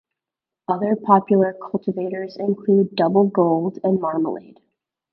Other 0.67 0.95
popular 0.95 1.53
cultivars 1.61 2.35
include 2.39 2.95
'Double 2.95 3.27
Gold' 3.27 3.77
and 3.83 3.99
'Marmalade'. 4.01 4.59